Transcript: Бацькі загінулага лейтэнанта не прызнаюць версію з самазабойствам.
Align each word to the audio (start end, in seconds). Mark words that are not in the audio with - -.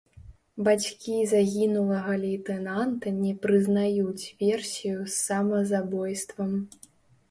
Бацькі 0.67 1.17
загінулага 1.33 2.15
лейтэнанта 2.25 3.15
не 3.21 3.37
прызнаюць 3.47 4.25
версію 4.43 4.97
з 5.05 5.13
самазабойствам. 5.27 6.63